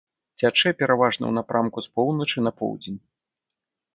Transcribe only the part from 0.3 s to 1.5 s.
Цячэ пераважна ў